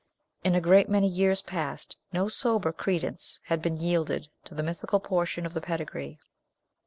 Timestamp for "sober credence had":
2.27-3.61